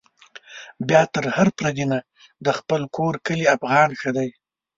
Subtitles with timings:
[0.87, 1.99] بيا تر هر پردي نه،
[2.45, 4.29] د خپل کور کلي افغان ښه دی